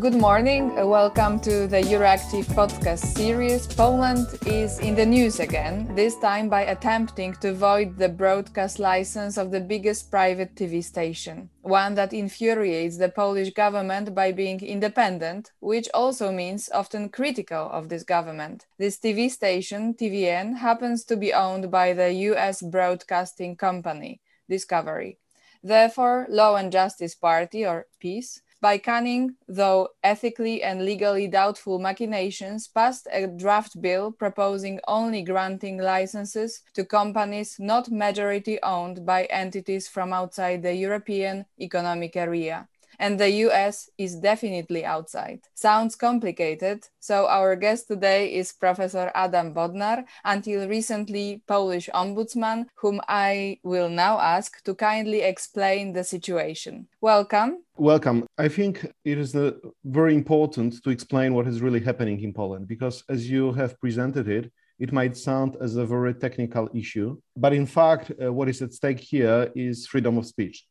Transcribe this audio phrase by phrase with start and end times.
[0.00, 0.78] Good morning.
[0.78, 3.66] Uh, welcome to the Euractiv podcast series.
[3.66, 9.36] Poland is in the news again, this time by attempting to void the broadcast license
[9.36, 15.52] of the biggest private TV station, one that infuriates the Polish government by being independent,
[15.60, 18.64] which also means often critical of this government.
[18.78, 25.18] This TV station, TVN, happens to be owned by the US broadcasting company, Discovery.
[25.62, 32.68] Therefore, Law and Justice Party, or PiS, by cunning, though ethically and legally doubtful machinations,
[32.68, 39.88] passed a draft bill proposing only granting licenses to companies not majority owned by entities
[39.88, 42.68] from outside the European Economic Area
[43.02, 45.40] and the US is definitely outside.
[45.54, 53.00] Sounds complicated, so our guest today is Professor Adam Bodnar, until recently Polish ombudsman, whom
[53.08, 56.86] I will now ask to kindly explain the situation.
[57.00, 57.64] Welcome.
[57.76, 58.24] Welcome.
[58.38, 59.50] I think it is uh,
[59.84, 64.28] very important to explain what is really happening in Poland because, as you have presented
[64.28, 68.62] it, it might sound as a very technical issue, but in fact, uh, what is
[68.62, 70.66] at stake here is freedom of speech.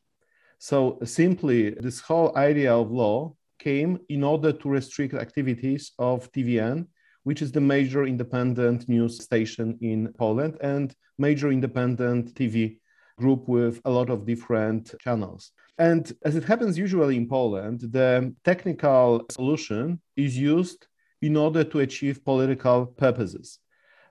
[0.62, 6.86] So simply, this whole idea of law came in order to restrict activities of TVN,
[7.24, 12.78] which is the major independent news station in Poland and major independent TV
[13.18, 15.50] group with a lot of different channels.
[15.78, 20.86] And as it happens usually in Poland, the technical solution is used
[21.22, 23.58] in order to achieve political purposes.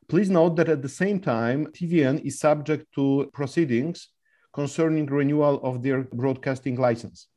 [0.09, 4.09] Please note that at the same time, TVN is subject to proceedings
[4.53, 7.27] concerning renewal of their broadcasting license.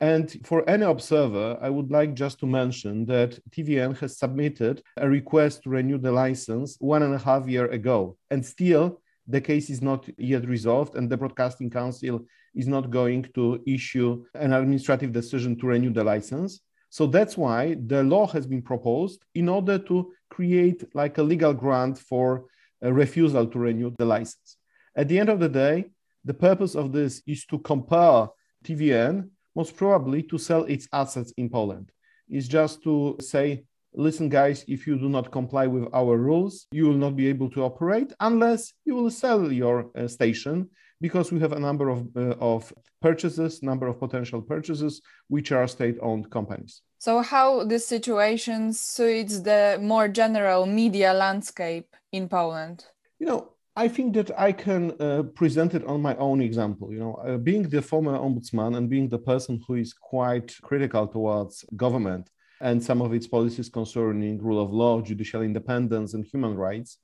[0.00, 5.08] And for any observer, I would like just to mention that TVN has submitted a
[5.08, 8.16] request to renew the license one and a half year ago.
[8.30, 13.24] And still, the case is not yet resolved, and the Broadcasting Council is not going
[13.34, 16.60] to issue an administrative decision to renew the license.
[16.90, 21.52] So that's why the law has been proposed in order to create like a legal
[21.52, 22.46] grant for
[22.80, 24.56] a refusal to renew the license.
[24.96, 25.90] At the end of the day,
[26.28, 31.48] the purpose of this is to compel TVN, most probably, to sell its assets in
[31.48, 31.90] Poland.
[32.28, 36.84] It's just to say, listen, guys, if you do not comply with our rules, you
[36.86, 40.68] will not be able to operate unless you will sell your uh, station
[41.00, 45.66] because we have a number of, uh, of purchases, number of potential purchases, which are
[45.66, 46.82] state-owned companies.
[46.98, 52.84] So how this situation suits the more general media landscape in Poland?
[53.18, 56.92] You know, I think that I can uh, present it on my own example.
[56.92, 61.06] You know, uh, being the former ombudsman and being the person who is quite critical
[61.06, 62.28] towards government
[62.60, 66.98] and some of its policies concerning rule of law, judicial independence, and human rights,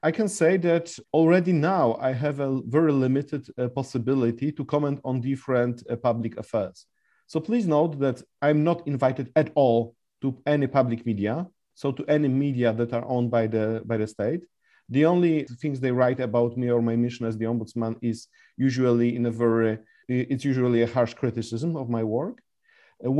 [0.00, 5.00] I can say that already now I have a very limited uh, possibility to comment
[5.04, 6.86] on different uh, public affairs.
[7.26, 12.04] So please note that I'm not invited at all to any public media, so to
[12.06, 14.44] any media that are owned by the by the state
[14.92, 18.18] the only things they write about me or my mission as the ombudsman is
[18.56, 22.36] usually in a very, it's usually a harsh criticism of my work.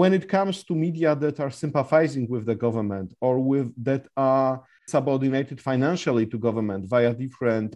[0.00, 4.62] When it comes to media that are sympathizing with the government or with that are
[4.86, 7.70] subordinated financially to government via different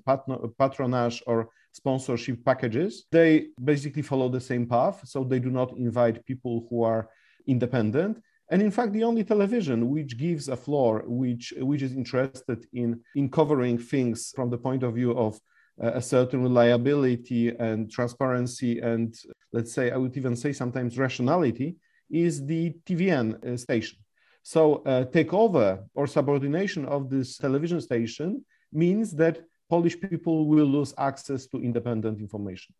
[0.60, 5.00] patronage or sponsorship packages, they basically follow the same path.
[5.04, 7.08] So they do not invite people who are
[7.46, 12.64] independent and in fact the only television which gives a floor which which is interested
[12.72, 15.38] in in covering things from the point of view of
[15.82, 19.14] uh, a certain reliability and transparency and
[19.52, 21.76] let's say i would even say sometimes rationality
[22.10, 23.98] is the tvn uh, station.
[24.42, 30.94] So uh, takeover or subordination of this television station means that polish people will lose
[30.98, 32.74] access to independent information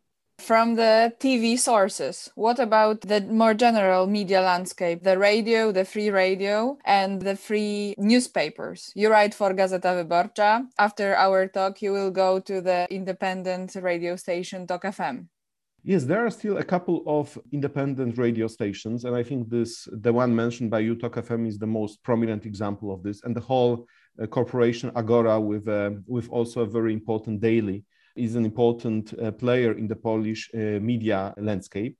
[0.47, 6.09] from the TV sources, what about the more general media landscape, the radio, the free
[6.09, 8.91] radio, and the free newspapers?
[8.95, 10.65] You write for Gazeta Wyborcza.
[10.79, 15.27] After our talk, you will go to the independent radio station Tok FM.
[15.83, 20.13] Yes, there are still a couple of independent radio stations, and I think this the
[20.13, 23.41] one mentioned by you, Tok FM, is the most prominent example of this, and the
[23.41, 23.85] whole
[24.21, 27.83] uh, corporation Agora with uh, with also a very important daily
[28.17, 31.97] is an important uh, player in the Polish uh, media landscape.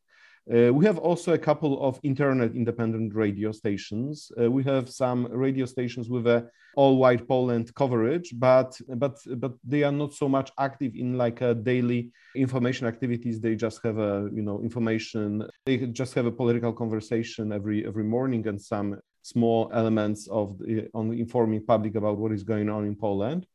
[0.50, 4.32] Uh, we have also a couple of internet independent radio stations.
[4.40, 9.54] Uh, we have some radio stations with a all white Poland coverage, but but but
[9.64, 13.42] they are not so much active in like a daily information activities.
[13.42, 15.50] They just have a you know information.
[15.66, 20.88] They just have a political conversation every every morning and some small elements of the,
[20.94, 23.46] on informing public about what is going on in Poland.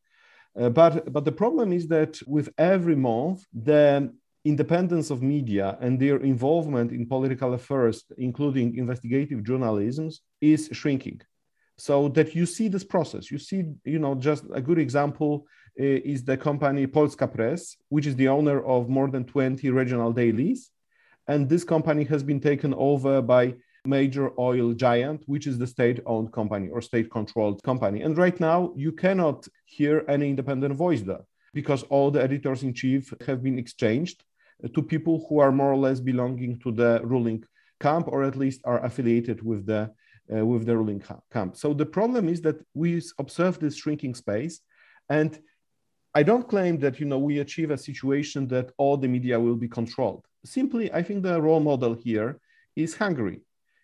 [0.58, 4.12] Uh, but but the problem is that with every month the
[4.44, 10.10] independence of media and their involvement in political affairs, including investigative journalism,
[10.40, 11.20] is shrinking.
[11.78, 13.30] So that you see this process.
[13.30, 15.46] You see, you know, just a good example
[15.80, 20.12] uh, is the company Polska Press, which is the owner of more than 20 regional
[20.12, 20.70] dailies.
[21.28, 23.54] And this company has been taken over by
[23.84, 28.02] major oil giant, which is the state owned company or state controlled company.
[28.02, 31.24] And right now, you cannot hear any independent voice there
[31.54, 34.18] because all the editors in chief have been exchanged
[34.74, 37.42] to people who are more or less belonging to the ruling
[37.80, 39.90] camp or at least are affiliated with the
[40.32, 41.02] uh, with the ruling
[41.34, 41.56] camp.
[41.56, 44.60] So the problem is that we observe this shrinking space
[45.08, 45.38] and
[46.14, 49.56] I don't claim that you know we achieve a situation that all the media will
[49.56, 50.24] be controlled.
[50.44, 52.38] Simply, I think the role model here
[52.76, 53.40] is Hungary.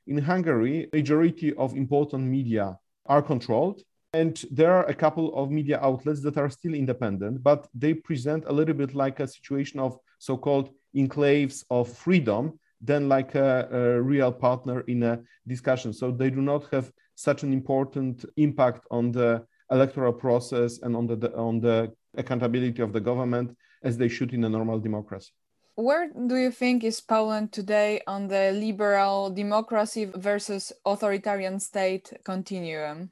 [0.06, 3.81] In Hungary, majority of important media are controlled,
[4.12, 8.44] and there are a couple of media outlets that are still independent, but they present
[8.46, 14.00] a little bit like a situation of so-called enclaves of freedom than like a, a
[14.00, 15.93] real partner in a discussion.
[15.93, 21.06] So they do not have such an important impact on the electoral process and on
[21.06, 25.32] the on the accountability of the government as they should in a normal democracy.
[25.75, 33.10] Where do you think is Poland today on the liberal democracy versus authoritarian state continuum?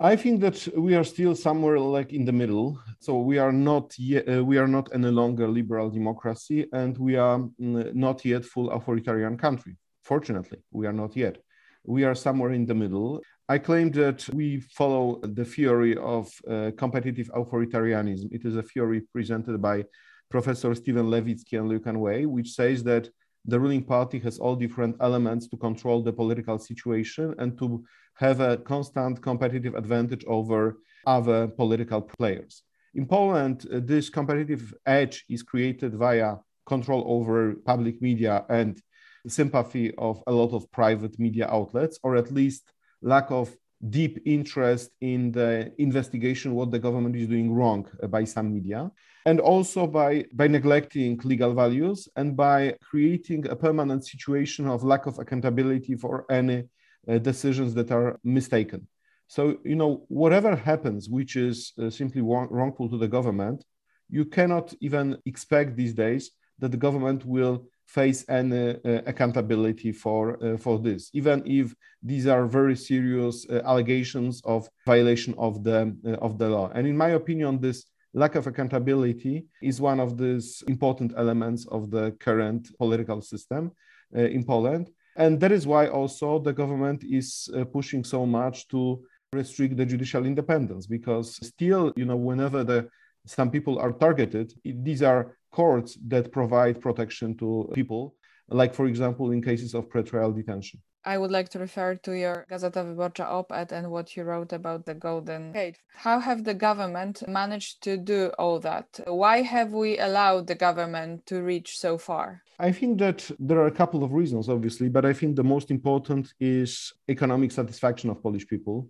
[0.00, 2.80] I think that we are still somewhere like in the middle.
[3.00, 7.16] So we are not yet, uh, we are not any longer liberal democracy, and we
[7.16, 9.76] are mm, not yet full authoritarian country.
[10.02, 11.38] Fortunately, we are not yet.
[11.84, 13.22] We are somewhere in the middle.
[13.48, 18.32] I claim that we follow the theory of uh, competitive authoritarianism.
[18.32, 19.84] It is a theory presented by
[20.28, 23.08] Professor Steven Levitsky and Lucan Way, which says that
[23.44, 28.40] the ruling party has all different elements to control the political situation and to have
[28.40, 32.62] a constant competitive advantage over other political players.
[32.94, 36.36] In Poland, uh, this competitive edge is created via
[36.66, 38.80] control over public media and
[39.26, 43.54] sympathy of a lot of private media outlets, or at least lack of
[43.90, 48.90] deep interest in the investigation what the government is doing wrong by some media
[49.24, 55.06] and also by by neglecting legal values and by creating a permanent situation of lack
[55.06, 56.64] of accountability for any
[57.08, 58.86] uh, decisions that are mistaken.
[59.28, 63.64] So you know whatever happens which is uh, simply wrong, wrongful to the government
[64.10, 70.22] you cannot even expect these days that the government will face any uh, accountability for
[70.44, 71.10] uh, for this.
[71.14, 75.80] Even if these are very serious uh, allegations of violation of the
[76.20, 76.70] of the law.
[76.74, 81.90] And in my opinion this lack of accountability is one of these important elements of
[81.90, 83.72] the current political system
[84.12, 84.90] in Poland.
[85.16, 89.02] And that is why also the government is pushing so much to
[89.32, 92.88] restrict the judicial independence because still you know whenever the
[93.26, 98.14] some people are targeted these are courts that provide protection to people,
[98.48, 100.80] like, for example, in cases of pretrial detention.
[101.04, 104.84] I would like to refer to your Gazeta Wyborcza op-ed and what you wrote about
[104.84, 105.78] the Golden Gate.
[105.94, 109.00] How have the government managed to do all that?
[109.06, 112.42] Why have we allowed the government to reach so far?
[112.58, 115.70] I think that there are a couple of reasons, obviously, but I think the most
[115.70, 118.88] important is economic satisfaction of Polish people,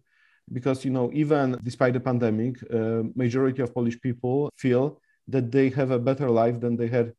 [0.50, 5.68] because you know even despite the pandemic, uh, majority of Polish people feel that they
[5.70, 7.12] have a better life than they had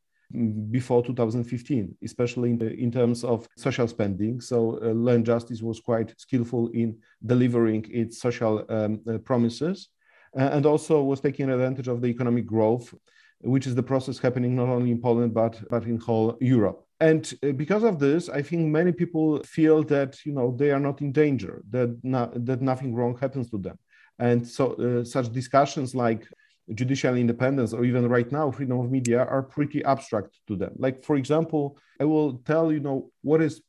[0.70, 4.40] before 2015, especially in, in terms of social spending.
[4.42, 9.90] So, uh, Law and Justice was quite skillful in delivering its social um, uh, promises
[10.38, 12.94] uh, and also was taking advantage of the economic growth,
[13.42, 16.86] which is the process happening not only in Poland, but, but in whole Europe.
[17.00, 20.80] And uh, because of this, I think many people feel that you know they are
[20.80, 23.80] not in danger, that, not, that nothing wrong happens to them.
[24.20, 26.28] And so, uh, such discussions like
[26.74, 30.74] judicial independence or even right now freedom of media are pretty abstract to them.
[30.78, 33.62] Like for example i will tell you know what is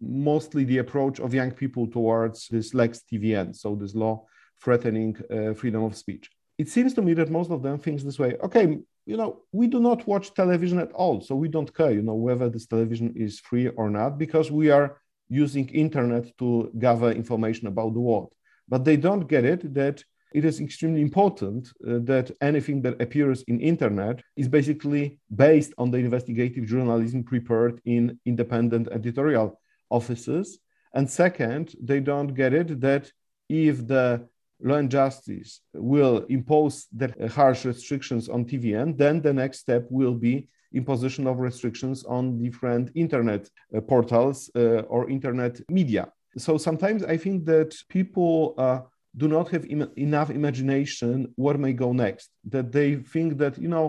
[0.00, 4.24] mostly the approach of young people towards this lex tvn so this law
[4.60, 6.30] threatening uh, freedom of speech.
[6.56, 9.66] It seems to me that most of them thinks this way okay you know we
[9.66, 13.12] do not watch television at all so we don't care you know whether this television
[13.16, 14.98] is free or not because we are
[15.28, 18.32] using internet to gather information about the world.
[18.68, 23.42] But they don't get it that it is extremely important uh, that anything that appears
[23.42, 30.58] in internet is basically based on the investigative journalism prepared in independent editorial offices.
[30.94, 33.10] And second they don't get it that
[33.48, 34.28] if the
[34.60, 40.14] law and justice will impose that harsh restrictions on tvn then the next step will
[40.14, 46.12] be imposition of restrictions on different internet uh, portals uh, or internet media.
[46.36, 48.80] So sometimes i think that people uh,
[49.20, 53.70] do not have Im- enough imagination what may go next that they think that you
[53.74, 53.86] know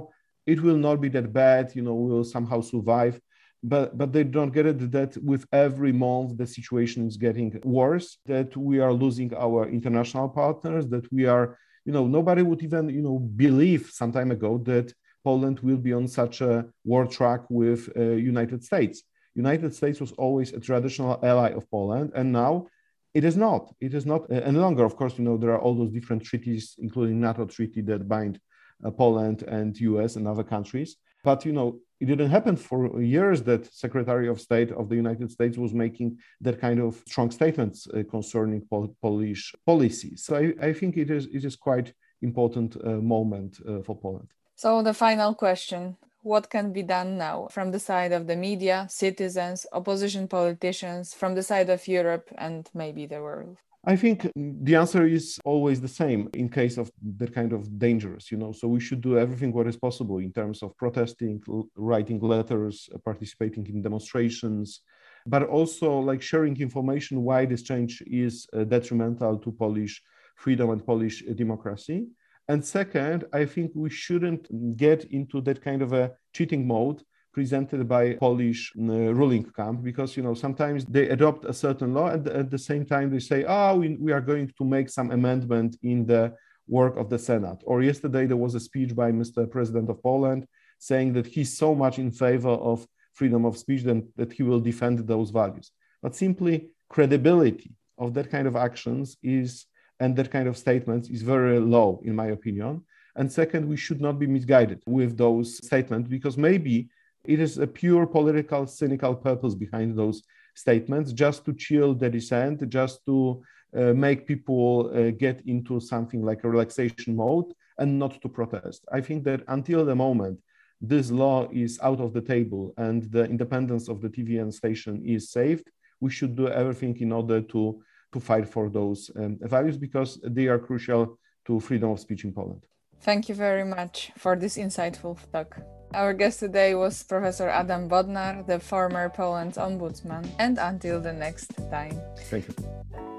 [0.52, 3.20] it will not be that bad, you know, we'll somehow survive.
[3.62, 8.18] But, but they don't get it that with every month the situation is getting worse,
[8.26, 12.90] that we are losing our international partners, that we are, you know, nobody would even,
[12.90, 14.94] you know, believe some time ago that
[15.24, 18.02] Poland will be on such a war track with uh,
[18.34, 19.04] United States.
[19.36, 22.68] United States was always a traditional ally of Poland, and now
[23.14, 23.74] it is not.
[23.80, 24.86] It is not uh, any longer.
[24.86, 28.40] Of course, you know there are all those different treaties, including NATO treaty that bind
[28.86, 30.98] uh, Poland and US and other countries.
[31.24, 35.32] But you know, it didn't happen for years that Secretary of State of the United
[35.32, 40.16] States was making that kind of strong statements uh, concerning Pol- Polish policy.
[40.16, 44.30] So I, I, think it is it is quite important uh, moment uh, for Poland.
[44.56, 48.88] So the final question: What can be done now from the side of the media,
[48.90, 53.58] citizens, opposition politicians, from the side of Europe, and maybe the world?
[53.86, 58.30] I think the answer is always the same in case of that kind of dangerous,
[58.30, 58.52] you know.
[58.52, 61.42] So we should do everything what is possible in terms of protesting,
[61.78, 64.82] writing letters, participating in demonstrations,
[65.26, 70.02] but also like sharing information why this change is uh, detrimental to Polish
[70.36, 72.08] freedom and Polish democracy.
[72.50, 77.88] And second, I think we shouldn't get into that kind of a cheating mode presented
[77.88, 82.28] by Polish uh, ruling camp because you know sometimes they adopt a certain law and
[82.28, 85.78] at the same time they say, oh, we, we are going to make some amendment
[85.84, 86.34] in the
[86.68, 87.60] work of the Senate.
[87.66, 89.50] Or yesterday there was a speech by Mr.
[89.50, 90.48] President of Poland
[90.80, 94.60] saying that he's so much in favor of freedom of speech that, that he will
[94.60, 95.72] defend those values.
[96.02, 99.68] But simply credibility of that kind of actions is
[100.00, 102.84] and that kind of statements is very low in my opinion.
[103.16, 106.90] And second, we should not be misguided with those statements because maybe
[107.26, 110.24] it is a pure political, cynical purpose behind those
[110.56, 113.42] statements, just to chill the dissent, just to
[113.76, 118.86] uh, make people uh, get into something like a relaxation mode and not to protest.
[118.92, 120.40] I think that until the moment
[120.82, 125.32] this law is out of the table and the independence of the TVN station is
[125.32, 127.82] saved, we should do everything in order to,
[128.14, 132.34] to fight for those um, values because they are crucial to freedom of speech in
[132.34, 132.66] Poland.
[133.02, 135.60] Thank you very much for this insightful talk.
[135.94, 141.52] Our guest today was Professor Adam Bodnar, the former Poland's ombudsman, and until the next
[141.72, 142.00] time.
[142.30, 143.19] Thank you.